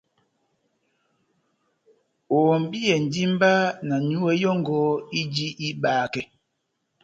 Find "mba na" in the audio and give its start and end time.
3.33-3.95